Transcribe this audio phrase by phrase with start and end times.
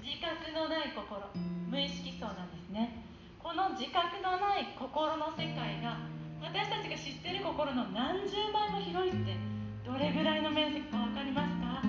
[0.00, 1.20] 自覚のない心。
[1.68, 3.04] 無意識層なんですね。
[3.38, 5.98] この自覚のない心の世界が
[6.40, 9.36] 私たちが知ってる心の何十倍も広いって
[9.86, 11.82] どれぐらいの面積か分かりますか？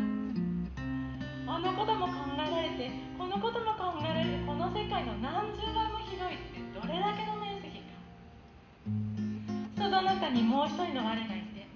[1.48, 7.94] あのことも考えられてこのことも考えられるこの世界の何十倍も広いってどれだけの面積か？
[9.78, 11.68] その中にもう一人の我がいて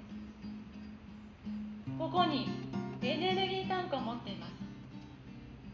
[1.97, 2.47] ここに
[3.01, 4.52] エネルギータンクを持っています。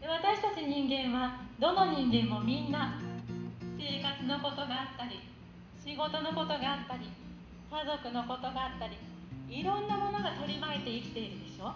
[0.02, 3.00] 私たち人間はどの人間もみんな
[3.78, 5.20] 生活のことがあったり
[5.78, 7.08] 仕事のことがあったり
[7.70, 8.96] 家族のことがあったり
[9.48, 11.72] いろんなものが取り巻いて生きているでしょ？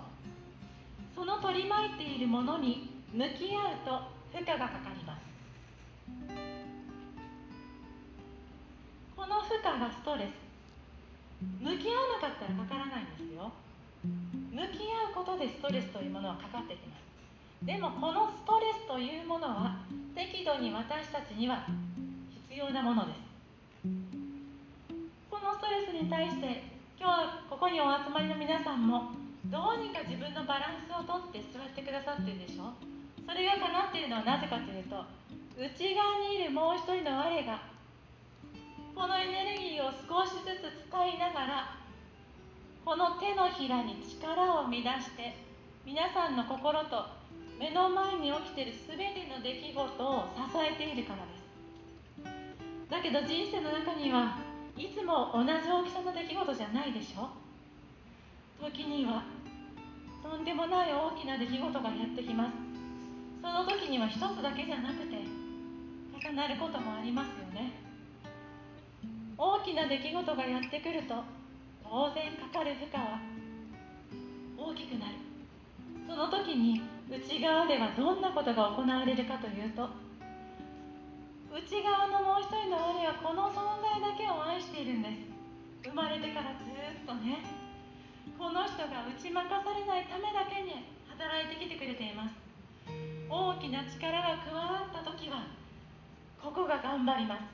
[1.15, 5.23] その取り巻いているものに向き合うと負荷がかかります。
[9.16, 10.34] この負荷がストレス。
[11.60, 13.52] 向き合わなかったらかからないんですよ。
[14.51, 17.13] 向き合うことでストレスというものはかかってきます。
[17.64, 19.77] でもこのストレスというものは
[20.14, 21.65] 適度に私たちには
[22.48, 23.24] 必要なものです。
[25.30, 26.62] このストレスに対して
[27.01, 29.12] 今日ここにお集まりの皆さんも
[29.48, 32.73] どうにか自分のバランスをとって座ってくださってるでしょ
[33.24, 35.04] それが叶っているのはなぜかというと
[35.56, 37.60] 内側にいるもう一人の我が
[38.95, 41.76] このエネルギーを少しずつ使いながら
[42.84, 45.37] この手のひらに力を乱して
[45.84, 47.04] 皆さんの心と
[47.59, 51.45] 目の前に起きている全ての出来事を支えているからです。
[52.91, 54.38] だけど人生の中には
[54.77, 57.30] いつも同じ大きさの出来事じゃないでしょ。
[58.61, 59.23] 時には
[60.23, 62.55] とんでもない大きな出来事がやってきます。
[63.43, 65.19] その時には一つだけじゃなくて
[66.27, 67.72] 重なることもありますよね。
[69.37, 71.22] 大きな出来事がやってくると
[71.83, 73.21] 当然かかる負荷は
[74.56, 75.15] 大きくなる。
[76.09, 79.88] その時に内側ではどんなことが行われるかというと
[81.53, 85.34] 内側のもう一人の我はこの存在だけを愛しているんです。
[85.84, 87.45] 生まれてからずっとね
[88.37, 92.34] この人が打ち負かされないためだけに働いてきてくれています。
[93.31, 95.47] 大きな力が加わった時は
[96.43, 97.45] ここが頑張ります。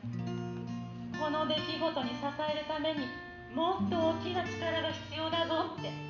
[1.20, 3.04] この出来事に支えるために
[3.54, 6.09] もっと大きな力が必要だぞって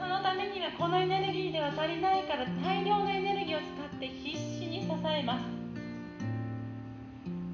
[0.00, 5.42] そのためにはこのエネルギーでは足りないから大量のエネルギーを使って必死に支えます。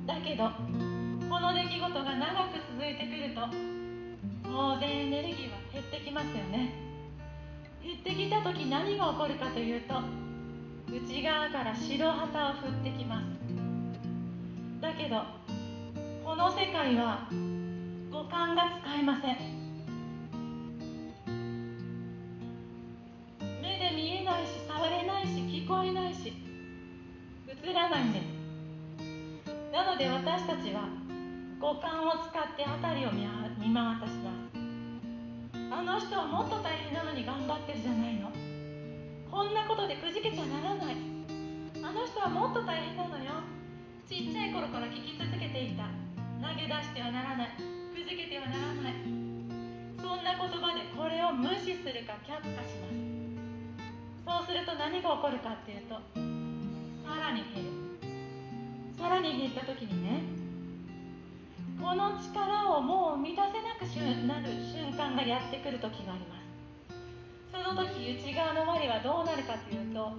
[0.06, 0.52] だけど
[1.28, 3.40] この出来事が長く続いてくると
[4.44, 6.70] 当然エネルギーは減ってきますよね。
[7.82, 9.94] 減ってきた時何が起こるかというと
[10.88, 13.26] 内側から白旗を振ってきます。
[14.80, 15.24] だけど
[16.24, 17.28] この世界は
[18.12, 19.55] 五感が使えません。
[30.46, 30.86] 私たちは
[31.58, 33.26] 五感を使って辺りを見
[33.58, 34.54] 見渡します
[35.74, 38.30] あの人はもっと大変なのに頑張ってるじゃないの。
[39.26, 40.94] こんなことでくじけちゃならない。
[41.82, 43.42] あの人はもっと大変なのよ。
[44.06, 45.90] ちっちゃい頃から聞き続けていた。
[46.38, 47.50] 投げ出してはならない。
[47.90, 48.94] くじけてはならない。
[49.98, 54.46] そんな言葉でこれを無視するか却下します。
[54.46, 55.98] そうすると何が起こるかっていうと
[57.02, 57.86] さらに減る。
[58.96, 60.35] さらに減った時にね
[61.86, 63.86] この力をもう満たせなく
[64.26, 66.98] なる瞬間がやってくる時があります。
[67.52, 70.12] その時内側の我はどうなるかというと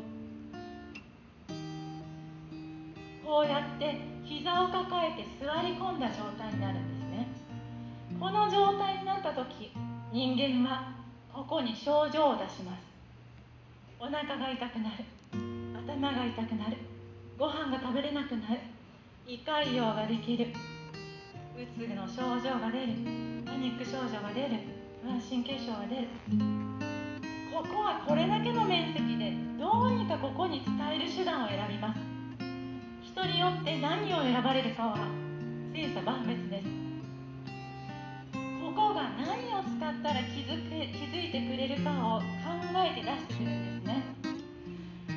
[3.26, 7.28] こうやって膝を抱えて座り込んだ状態になるんですね。
[8.18, 9.74] この状態になった時
[10.14, 10.94] 人間は
[11.34, 12.84] ここに症状を出します。
[14.00, 15.04] お腹が痛くなる。
[15.86, 16.78] 頭が痛くなる。
[17.38, 18.62] ご飯が食べれなくなる。
[19.28, 20.48] 胃潰瘍ができる。
[21.58, 22.94] うつの症状が出る。
[23.44, 24.62] パニック症状が出る。
[25.02, 26.08] 不安神経症が出る。
[27.52, 32.00] ここはこれだけの面積でどうにかここに伝える手段を選びます。
[33.02, 35.10] 人によって何を選ばれるかは
[35.74, 36.68] 千差万別です。
[38.62, 42.24] ここが何を使ったら気づく気づいてくれるかを考
[42.86, 44.04] えて出してくるんですね。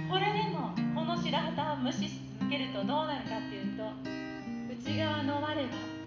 [0.09, 3.85] これでもこの白旗を無視し続けるとどうなるかっていうと
[4.89, 6.00] 内側の我は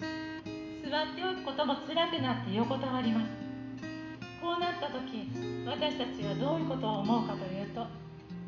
[0.84, 3.32] 座っておくことも辛くなって横たわります。
[4.42, 5.32] こうなった時
[5.66, 7.88] 私たちはどういうことを思うかというと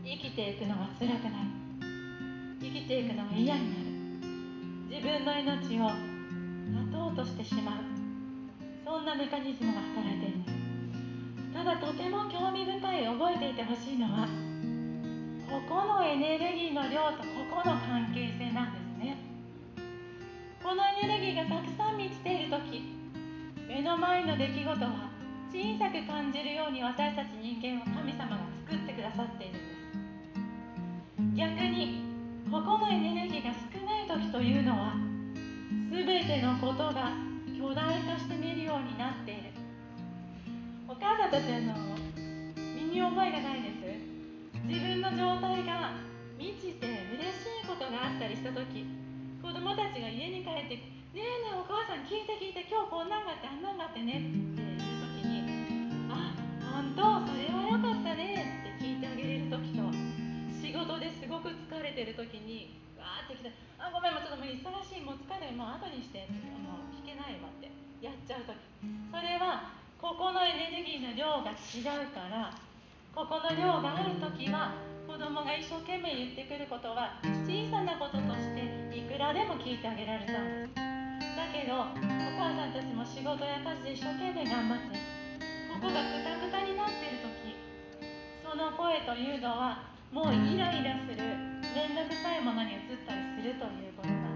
[0.03, 1.47] 生きていくのが辛くなる。
[2.59, 3.95] 生きていくのが嫌になる。
[4.91, 5.89] 自分の命を
[6.75, 7.75] 絶とうとしてしまう。
[8.83, 10.43] そんなメカニズムが働いている。
[11.53, 14.27] ただとても興味深い覚えていてほしいのは
[15.49, 18.84] ここのエネルギーの量とここの関係性なんです。
[20.65, 22.81] このエネルギーがたくさん満ちている時
[23.69, 25.13] 目の前の出来事は
[25.53, 29.61] 小さく感じるように私たち人間を神様が作ってくださっているんで
[31.37, 31.37] す。
[31.37, 32.01] 逆に
[32.49, 34.97] ここのエネルギーが少ない時というのは
[35.93, 37.13] 全てのことが
[37.53, 39.53] 巨大化して見るようになっている。
[40.89, 41.77] お母さんたちの
[42.57, 44.65] 身に覚えがないです。
[44.65, 45.93] 自分の状態が
[46.39, 49.04] 満ちて嬉しいことがあったりした時
[49.45, 50.81] 子供たちが家に帰って
[51.13, 55.45] 「ねえねえお母さん聞いて聞いて今日こんなんがあってあんなんがあってね」って言う時に
[56.09, 56.33] 「あ
[56.65, 58.41] 本当それはよかったね」
[58.73, 59.85] って聞いてあげれる時と
[60.49, 67.69] 仕事ですごく疲れてる時にわーって来て「あごめんもうちょっともう忙しいもう疲れもう後にしてもう聞けないわ」って
[68.01, 68.57] やっちゃう時。
[69.13, 72.49] それはここのエネルギーの量が違うから
[73.13, 74.73] ここの量がある時は
[75.05, 78.44] 子供が一生懸命言ってくることは小さなこととして
[79.15, 84.99] いくらでも聞いてあげられたんですだけどお母さんたちも仕事や家事で一生懸命頑張って
[85.71, 87.55] ここがクタクタになってる時
[88.43, 94.34] その声というのはもうイライラする面倒くさいものに移ったりするということなんです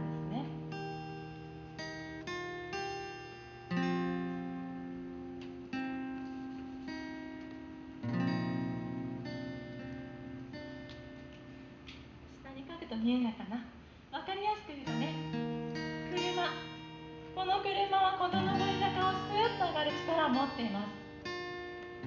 [20.49, 20.89] っています。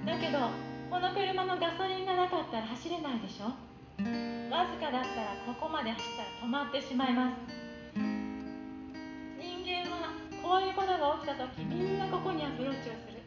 [0.04, 0.50] だけど
[0.90, 3.54] この車のガソリンがなかったら走れないでしょ？
[4.50, 7.38] わずかだったらここまで走ったら止まってしまいます。
[7.94, 10.12] 人間は
[10.42, 13.22] こういうことが起きた時みんなここにアプローチをする。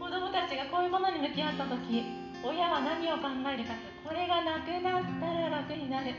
[0.00, 2.04] 子供たちがこういうものに向き合った時
[2.44, 6.12] 親は何を考えるかとこれがなくなったら楽になる。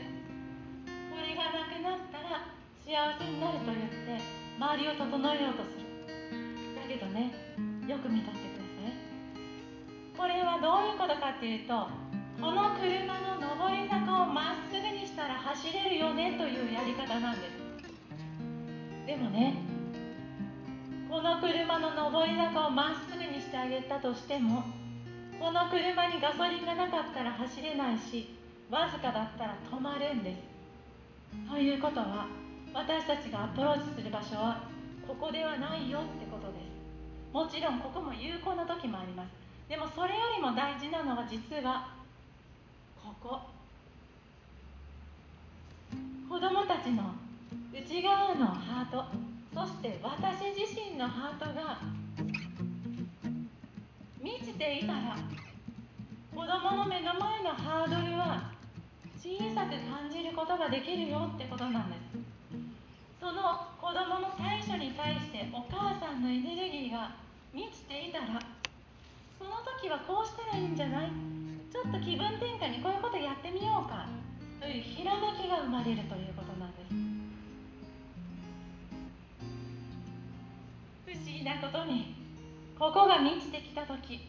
[1.12, 2.50] これがなくなったら
[2.82, 4.18] 幸せになると言って
[4.58, 5.86] 周りを整えようとする。
[6.74, 7.45] だけどね
[7.86, 8.92] よく見とってください。
[10.16, 11.88] これはどういうことかっていうと
[12.40, 17.66] この車の上り坂をまっすぐにしたら走れるよねというやり方なんです。
[19.06, 19.62] でもね
[21.08, 24.64] この車の上り坂をまっすぐにしてあげたとしても
[25.38, 28.34] この車にガソリンがなかったら走れないし
[28.68, 30.42] わずかだったら止まるんです。
[31.48, 32.26] ということは
[32.74, 34.68] 私たちがアプローチする場所は
[35.06, 36.25] ここではないよって
[37.36, 39.28] もちろんここも有効な時もあります。
[39.68, 41.92] でもそれよりも大事なのは実は
[42.96, 43.40] ここ。
[46.30, 47.12] 子供たちの
[47.74, 49.04] 内側のハート。
[49.52, 51.78] そして私自身のハートが
[54.18, 55.18] 満ちていたら
[56.34, 58.50] 子供の目の前のハードルは
[59.14, 62.36] 小さく感じることができるよってことなんです。
[63.20, 66.75] その子供の対処に対してお母さんのエネルギー
[67.52, 68.26] 満ちていたら
[69.38, 69.50] その
[69.80, 71.10] 時はこうしたらいいんじゃない？
[71.70, 74.06] ちょっと気分転換にこういうことやってみようか。
[74.60, 76.94] というひらめきが生まれるということなんです。
[81.04, 82.14] 不思議なことに
[82.78, 84.28] ここが満ちてきた時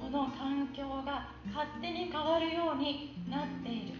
[0.00, 3.94] この環境が勝手に変わるようになっている。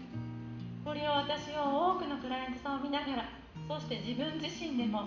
[0.83, 3.29] これを私は多くのクライアントさんを見ながら
[3.67, 5.03] そして自分自身でも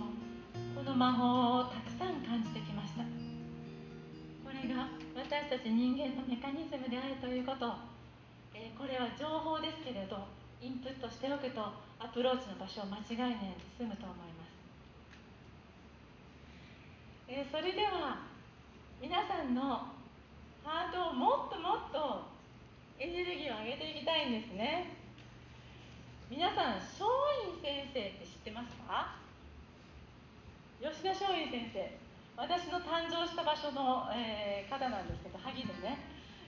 [0.76, 2.71] この魔法をたくさん感じてきました
[4.62, 7.74] れが私たち人間のメカニズムであるということ、
[8.54, 10.28] えー、これは情報ですけれど
[10.62, 11.60] インプットしておくと
[11.98, 14.54] アプローチの場所を間違えないで済むと思います、
[17.28, 18.30] えー、それでは
[19.02, 19.90] 皆さんの
[20.62, 22.30] ハートをもっともっと
[23.00, 24.94] エネルギーを上げていきたいんですね。
[26.30, 27.02] 皆さん松
[27.50, 29.18] 陰先生って知ってますか？
[30.80, 32.01] 吉田松陰先生。
[32.36, 35.98] 私の誕生した場所の、えー、方なんですけど萩でね、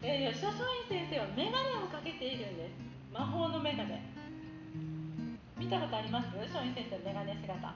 [0.03, 2.73] えー、吉田松陰先生は眼鏡をかけているんです。
[3.13, 3.95] 魔法の眼鏡
[5.57, 6.27] 見たことあります？
[6.35, 7.75] 松陰先生の眼鏡姿。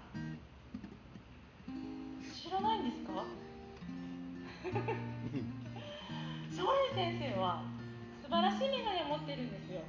[2.34, 3.12] 知らないんですか？
[6.50, 7.62] 松陰先生は
[8.24, 9.80] 素晴らしい眼鏡を持ってるんですよ。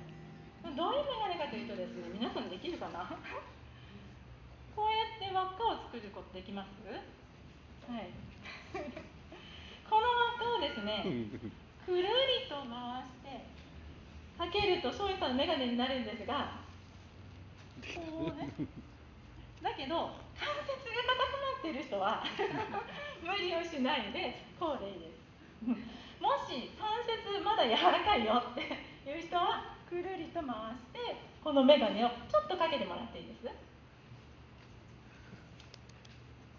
[0.76, 3.10] どういう眼鏡かというとですね皆さんできるかな？
[4.76, 6.70] こうやって輪っかを作ることできます？
[7.90, 8.10] はい。
[9.90, 11.02] この輪っかをですね
[11.86, 13.46] くるりと回して
[14.38, 16.62] かけると松陰さんの眼鏡になるんですが
[17.96, 18.50] こうね。
[19.62, 22.24] だけど関節が硬くなってる人は
[23.26, 25.20] 無理をしないでこうでいいです。
[26.22, 28.62] もし関節まだ柔らかいよって
[29.10, 33.69] いう人はくるりと回してこの眼鏡をちょっとかけてもらっていいです？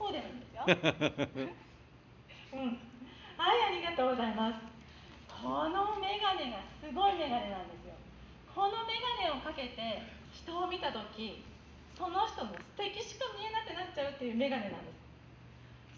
[0.01, 0.65] こうでもいいですよ。
[0.65, 2.81] うん。
[3.37, 4.57] はいありがとうございます。
[5.29, 7.93] この眼鏡がすごい眼鏡なんですよ。
[8.49, 11.45] この眼鏡をかけて人を見た時
[11.93, 15.05] その人の素敵しか見えなくなっちゃうっていう眼鏡なんです。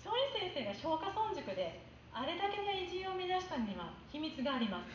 [0.02, 1.78] 松陰先生が松下村塾で
[2.10, 4.90] あれだけの偉人を目指したには秘密があります。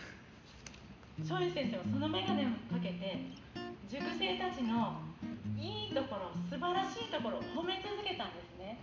[1.23, 3.31] 松陰先生はその眼鏡をかけて
[3.87, 4.99] 塾生たちの
[5.55, 8.77] いいところ素晴らしいところを褒め続けたんですね。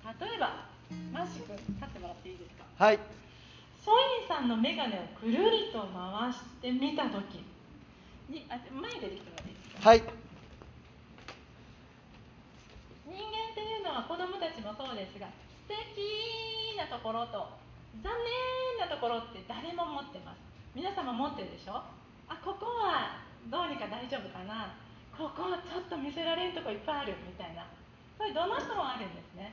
[0.00, 0.66] 例えば
[1.12, 2.64] マッシュ君立ってもらっていいですか？
[2.78, 2.98] はい。
[3.80, 7.44] 松陰さんの眼鏡をくるりと回してみた時。
[8.30, 9.90] にあ前出てきてもらっていいですか？
[9.90, 10.02] はい。
[13.10, 15.26] 人間っていうのは子供たちもそうですが
[15.66, 17.58] 素敵なところと
[18.02, 18.10] 残
[18.78, 20.38] 念なところって誰も持ってます。
[20.74, 21.82] 皆様持ってるでしょ？
[22.30, 24.74] あここはどうにか大丈夫かな？
[25.10, 27.66] ここちょっと見せられるとこいっぱいあるみたいな。
[28.16, 29.52] それどの人もあるんですね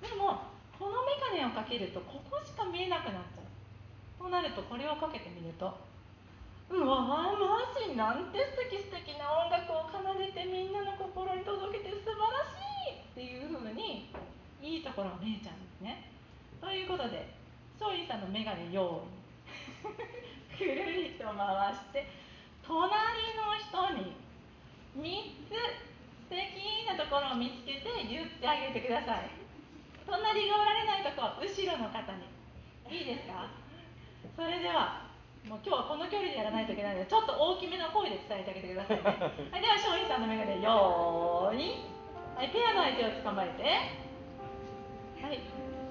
[0.00, 3.50] でもこの眼鏡をかけるとここしか見えなくなっちゃう。
[4.20, 5.72] となるとこれをかけてみると
[6.68, 12.60] うわマジなんて素敵素敵な音楽を奏でてみんなの心に届けて素晴らし
[12.92, 14.12] いっていうふうに
[14.60, 16.12] いいところが見えちゃうんですね。
[16.60, 17.32] ということで
[17.80, 19.88] 松陰さんの眼鏡用意
[20.60, 22.06] くるりと回して
[22.60, 22.92] 隣
[23.40, 24.14] の人に
[25.00, 25.56] 3つ
[26.28, 29.39] 素敵なところを見つけて言ってあげてください。
[30.10, 32.26] 隣がおられないとこ後ろの方に。
[32.90, 33.46] いいですか？
[34.36, 35.06] それでは
[35.46, 39.02] もう今日はこの距離でやらないといけないのでちょっと大きめの声で伝えてあげてくださいね。
[39.54, 41.80] はいでは松陰さんの眼鏡よーい。
[42.36, 43.62] はいペアの相手を捕まえて。
[45.24, 45.38] はい。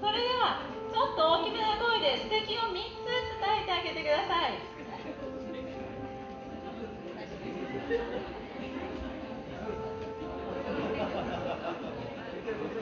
[0.02, 0.62] それでは
[0.92, 3.06] ちょっと大きめな声で素敵を3つ
[3.40, 4.54] 伝えてあげてください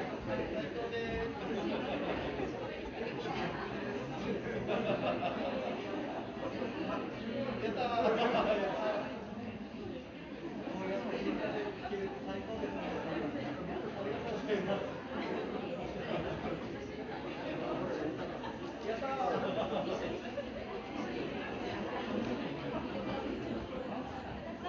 [0.08, 0.34] は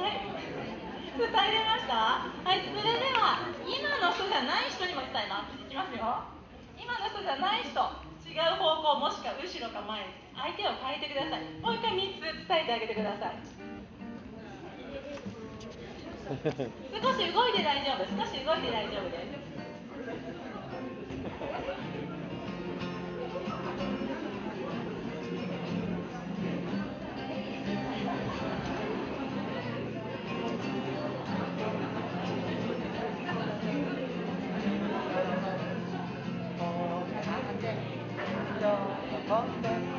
[0.06, 0.18] い
[1.18, 6.26] 伝えれましたはいそれでは今の人じゃない人にも伝えますいきますよ
[6.78, 10.06] 今の人じゃない人違う方向もしくは後ろか前
[10.48, 11.44] 相手を変えてください。
[11.60, 13.36] もう一回3つ伝えてあげてください。
[16.28, 18.06] 少し動いて大丈夫。
[18.08, 19.48] 少し動いて大丈夫です。
[39.28, 39.97] はい、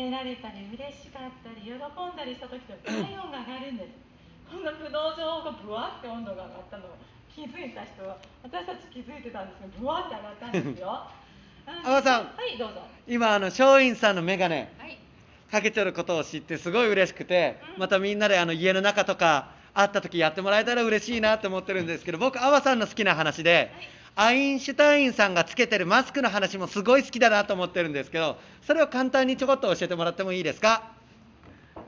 [0.00, 1.76] められたり嬉しかったり喜ん
[2.16, 3.92] だりした時と体温が上がるんです。
[4.48, 6.96] このブドウ状がブワって温度が上がったのを
[7.28, 11.06] 気づいた人は私たち気づいてたんですけどブワって上がったんですよ。
[11.68, 12.80] 阿波さんはいどうぞ。
[13.06, 14.66] 今あの松陰さんの眼鏡はい。
[15.50, 23.70] かけてることを知ってすごい嬉しくてうんまたみんなであの家の中とか会った時やってもらえたら嬉しいなと思ってるんですけど僕阿波さんの好きな話で
[24.16, 30.92] アインシュタインさんがつけてるマスクの話もすごい好きだなと思ってるんですけどそれを簡単にちょこっと教えてもらってもいいですか？
[31.76, 31.82] イン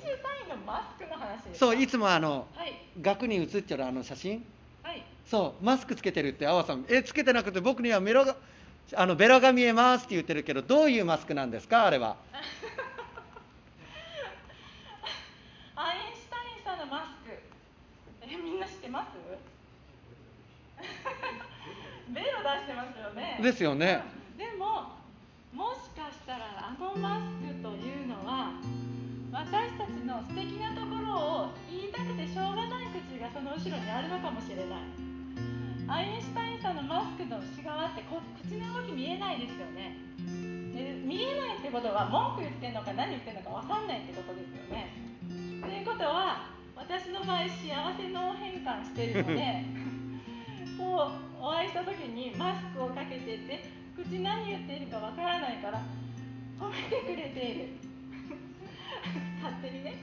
[0.00, 1.66] シュタインのマスクの話ですか？
[1.66, 4.44] そういつもあのはい額に写ってるあの写真？
[4.82, 5.02] はい。
[5.26, 8.36] そうマスクつけてるって阿波さんえつけてなくて僕にはメロが
[8.94, 11.86] あのベロが見えますって言ってるけどどういうマスクなんですか？
[11.86, 12.16] あれは
[15.76, 17.32] アインシュタインさんのマスク。
[18.22, 19.08] えみんな知ってます？
[22.10, 23.38] ベロ出してますよね。
[23.40, 24.02] ですよね。
[24.36, 24.98] でも
[25.52, 28.52] もしかしたらあのマスクというのは
[29.32, 31.14] 私私たちの素敵なところ
[31.46, 35.10] を言いたくてしょうがない口がその後ろにあるのかもしれない。
[35.86, 39.96] アインシュタインさんのマスクの内側ってこ口の動き見えないですよね。
[40.74, 44.94] で見えないってことは文句言ってんのか何言ってんのか分かんないってことですよね。
[45.62, 49.64] ということは私の場合幸せの変換してるので
[50.80, 55.84] こうお会いした時にマスクをかけてて口何言っているかわからないから
[56.56, 57.68] 褒めてくれている。
[59.44, 59.94] 勝手にね。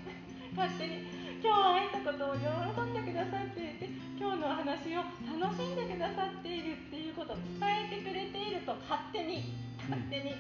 [0.56, 1.18] 勝手に。
[1.42, 2.46] 今日会えたことを喜
[2.82, 5.06] んでくださっていて今日のお話を
[5.40, 9.54] 楽しんでくださっているっていうことを伝えてくれていると勝手に。
[9.90, 10.34] 勝手に。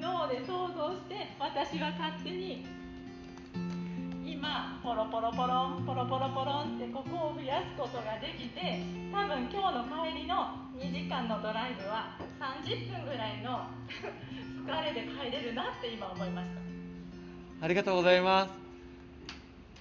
[0.00, 2.66] 脳で想像して私は勝手に
[4.44, 13.64] 今ポロポロポロンポロポロポロンってここを増やすことができて多分今日の帰りの2時間のドライブは30分ぐらいの
[14.68, 17.64] 疲れで帰れるなって今思いました。
[17.64, 18.46] ありがとうございま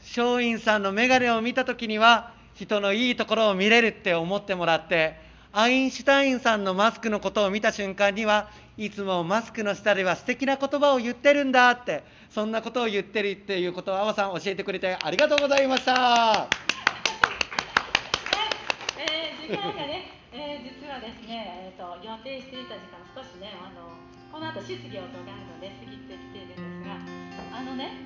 [0.02, 0.18] す。
[0.18, 5.20] 松陰さんの眼鏡を見た時には人のいいところを見れるって思ってもらって
[5.52, 16.50] アインシュタインさんのマスクのことを見た瞬間にはいつもマスクの下では素敵な言葉を言ってるんだってそんなことを言ってるっていうことを阿波さん教えてくれてありがとうございました、
[18.98, 23.94] えー時間がね、えー実はですね、えー、と予定していた時間少しねあの
[24.32, 26.60] この後質疑応答があるので過ぎてきているんです
[26.90, 26.98] が
[27.56, 28.02] あのね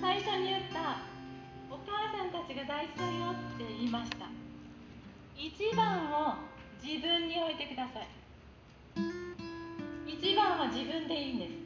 [0.00, 1.06] 最初に言った
[1.70, 4.26] お母さんたちが大事だよって言いました。
[5.38, 6.34] 一番を
[6.82, 8.08] 自分に置いてください。
[10.10, 11.61] 一番は自分でいいんです。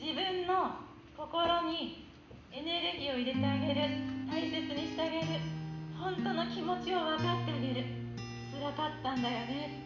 [0.00, 0.78] 自分の
[1.16, 2.06] 心に
[2.52, 3.82] エネルギーを入れてあげる。
[4.30, 5.26] 大切にしてあげる。
[5.98, 7.84] 本当の気持ちを分かってあげる。
[8.54, 9.82] 辛かったんだよね。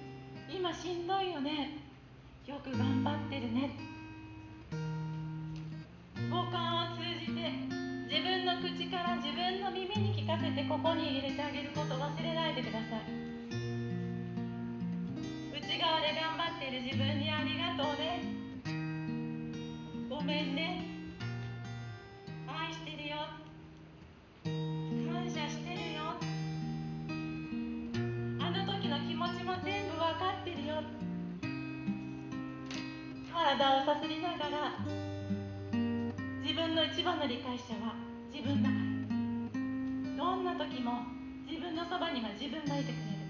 [0.52, 1.80] 今しんどいよね。
[2.46, 3.70] よく頑張ってるね。
[6.30, 7.40] 五感を通じて
[8.04, 13.08] 自分の口から自分の耳に聞かせてここに入れてあげること忘れないでください。
[15.56, 18.31] 内側で頑張ってる自分にありがとうね。
[20.22, 20.84] ごめんね。
[22.46, 23.16] 愛してるよ。
[24.44, 26.14] 感謝してるよ。
[28.38, 30.74] あの時の気持ちも全部分かってるよ。
[33.34, 34.78] 体をさすりながら
[36.40, 37.96] 自分の一番の理解者は
[38.32, 40.16] 自分だから。
[40.16, 41.02] どんな時も
[41.50, 43.22] 自分のそばには自分がいてくれる。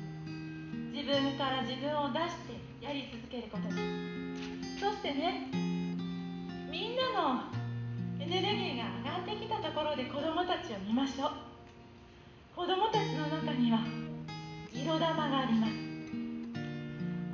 [0.93, 5.72] 自分から自分を出してやり続けることですそしてね
[7.13, 7.45] の
[8.19, 11.31] エネルギーが上がってきたところで子供たちを見ましょう。
[12.57, 13.81] 子供たちの中には
[14.73, 15.73] 色玉があります。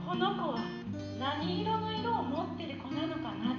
[0.04, 0.58] この子は
[1.20, 3.56] 何色の色を持ってる子なのかな？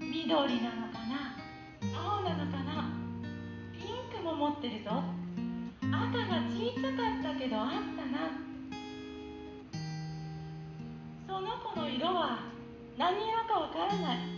[0.00, 1.36] 緑なのかな？
[1.94, 2.90] 青なのかな？
[3.72, 5.02] ピンクも持ってるぞ。
[5.82, 8.18] 赤が小さかったけどあったな。
[11.26, 12.38] その子の色は
[12.96, 14.37] 何色かわからない。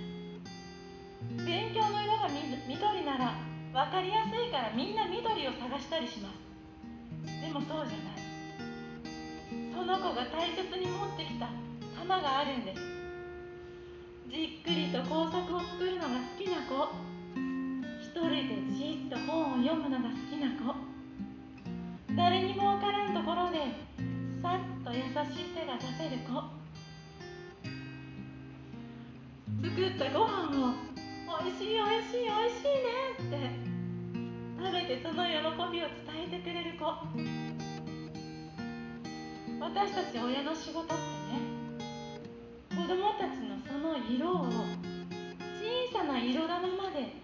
[1.44, 3.34] 勉強の色がみ緑なら
[3.72, 6.50] 分かりやすいからみんな緑を探したりします。
[7.40, 8.20] でもそうじゃない。
[9.74, 11.48] その子が大切に持ってきた
[11.98, 12.80] 玉があるんです。
[14.30, 16.88] じっくりと工作を作るのが好きな子。
[18.00, 20.74] 一人でじっと本を読むのが好きな子。
[22.16, 23.58] 誰にも分からんところで
[24.42, 26.60] さっと優しい手が出せる子。
[29.62, 30.89] 作ったご飯を
[31.50, 33.34] いしいおいしいおいしいねって
[34.56, 35.34] 食べてその喜
[35.72, 36.86] びを伝えてくれる子。
[39.58, 40.98] 私たち親の仕事ってね
[42.70, 47.14] 子供たちのその色を小さな色玉まで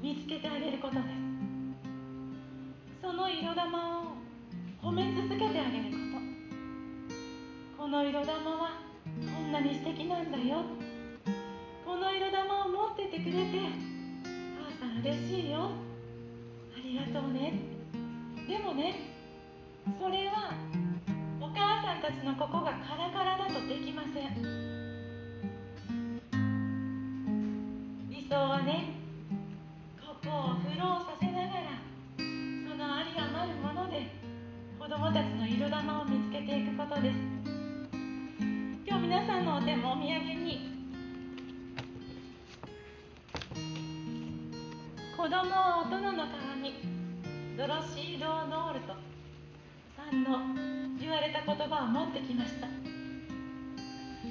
[0.00, 1.04] 見つけてあげることです。
[3.02, 4.04] その色玉を
[4.82, 5.96] 褒め続けてあげるこ
[7.76, 7.84] と。
[7.84, 10.83] この色玉はこんなに素敵なんだよ。
[13.34, 13.58] くれて
[14.54, 15.72] 母さん嬉しいよ。
[16.70, 17.58] ありがとうね。
[18.46, 18.94] でもね
[19.98, 20.54] それは
[21.40, 24.38] お母さんたちのここがカラカラだとできません。
[28.08, 29.02] 理想はね
[30.00, 31.74] ここをフローさせながら
[32.16, 34.14] そのあり余るもので
[34.78, 37.33] 子供たちの色玉を見つけていくことです。
[45.24, 46.84] 子供は大人の鏡
[47.56, 48.92] ドロシー・ローノールト
[49.96, 50.36] さんの
[51.00, 52.68] 言われた言葉を持ってきました。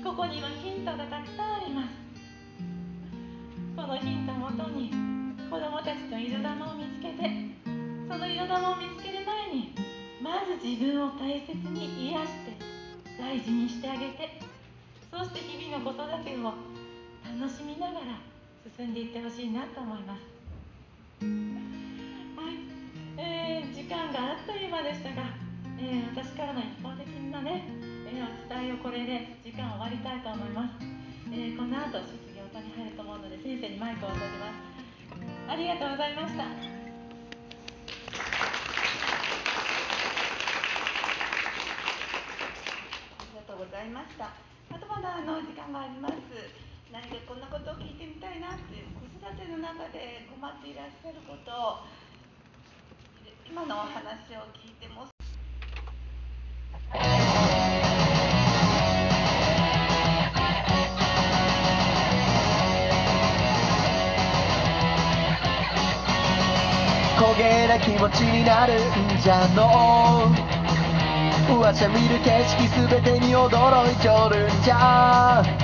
[0.06, 1.98] ここにはヒントがたくさんあります。
[3.76, 4.94] 子そのヒントをもとに
[5.50, 7.26] 子どもたちと色玉を見つけて
[8.08, 9.74] その色玉を見つける前に
[10.22, 12.54] まず自分を大切に癒して
[13.18, 14.40] 大事にしてあげて
[15.10, 16.54] そして日々の子育てを
[17.42, 18.22] 楽しみながら
[18.78, 20.33] 進んでいってほしいなと思います、
[23.18, 25.24] えー時間があっという間でしたが、
[25.80, 27.64] えー私からの一方的なね、
[28.08, 30.74] えーお伝えをこれで時間を終わりたいと思います、
[31.32, 34.60] えーこの後質疑応答に入ると思うので先生にマイクを渡します
[35.48, 36.48] ありがとうございましたあ
[43.32, 44.30] りがとうございました。
[44.70, 46.16] まだまだあの時間があります。
[46.92, 48.86] 何かこんなことを聞いてみたいなって
[49.24, 51.78] 育ての中で困っていらっしゃることを
[53.50, 55.08] 今のお話を聞いても
[67.18, 68.78] 焦げな気持ちになるん
[69.22, 70.36] じゃの。
[71.62, 75.63] わしゃ見る景色すべてに驚いちょるんじゃ。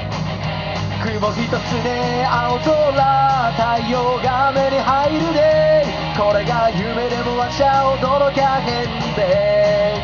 [1.20, 5.84] 雲一つで青空太陽が目に入るで
[6.18, 10.00] これが夢でもわしゃ驚かへんで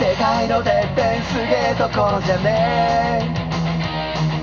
[0.00, 3.34] 世界のてっぺんすげえところじゃね。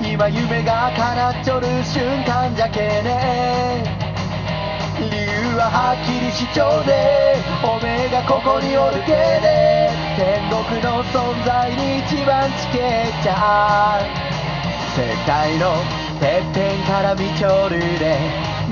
[0.02, 3.84] 今夢が叶っちょる瞬間じゃけね。
[5.00, 14.33] 理由ははっきりしちょうでおめえがここにおるけで天国の存在に一番近えちゃう。
[14.96, 15.74] 世界の
[16.20, 18.16] てっぺんから見ちょるで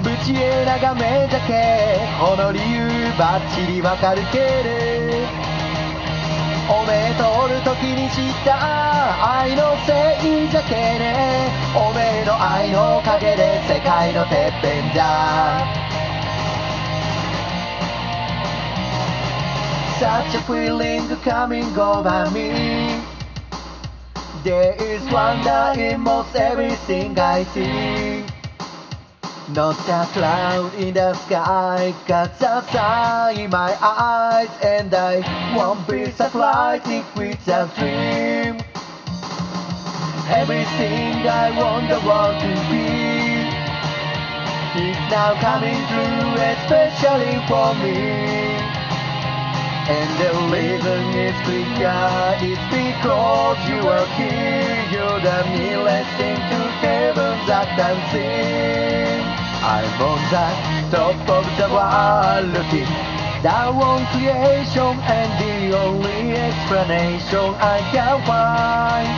[0.03, 5.25] ぶちえ眺めじゃけこの理由ばっちりわかるけれ
[6.69, 15.65] おめえとおる時に知った愛のせいじゃけねおめえの愛のおかげで世界のてっぺんじゃ
[19.99, 23.10] Such a feeling coming over me
[24.43, 28.25] There is wonder in most everything I see
[29.53, 35.21] Not a cloud in the sky, got the sun in my eyes, and I
[35.55, 38.57] won't be surprised if it's a dream.
[40.27, 43.45] Everything I want the world to be
[44.89, 48.40] is now coming true, especially for me.
[49.89, 54.77] And the reason is clear, it's because you are here.
[54.91, 59.25] You're the nearest thing to heaven that I've seen.
[59.63, 60.47] I'm on the
[60.95, 62.89] top of the world looking
[63.41, 69.09] down on creation, and the only explanation I can find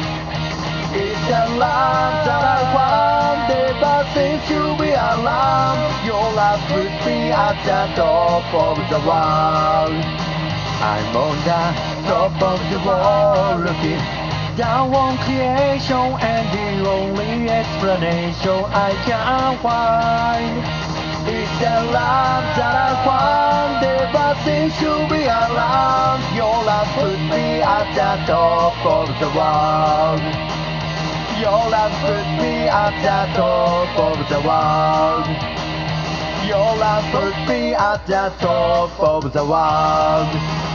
[0.95, 6.06] is the love that I found ever since you be around.
[6.06, 10.22] Your love put me at the top of the world.
[10.84, 11.63] I'm on the
[12.12, 14.04] top of the world looking
[14.58, 20.60] down on creation and the only explanation I can find
[21.24, 26.19] is the love that I found ever since you be around.
[26.36, 30.19] Your love put me at the top of the world.
[31.39, 35.63] Your love put me at the top of the world.
[36.46, 40.72] Your love put me at the top of the world.